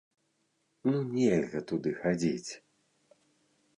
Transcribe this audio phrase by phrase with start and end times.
[0.89, 2.51] Ну нельга туды хадзіць!